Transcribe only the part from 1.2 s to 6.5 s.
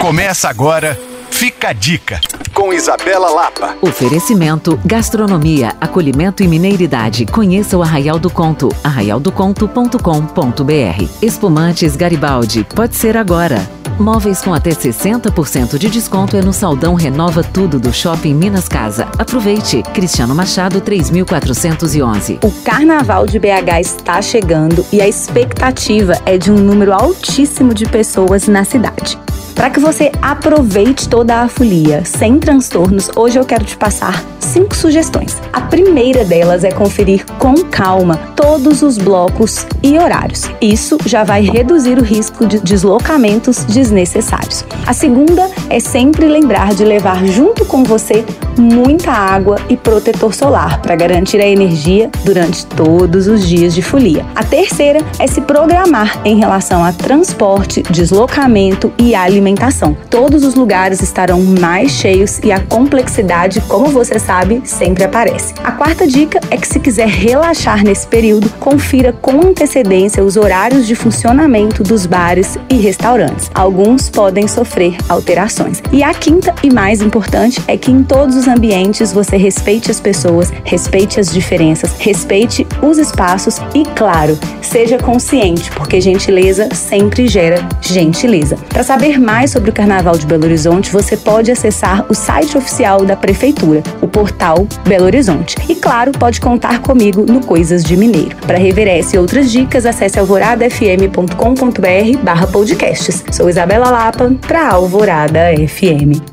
fica a dica, com Isabela Lapa. Oferecimento, gastronomia, acolhimento e